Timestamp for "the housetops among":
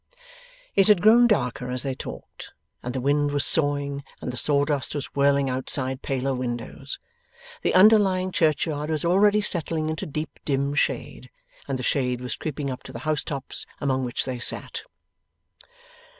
12.91-14.03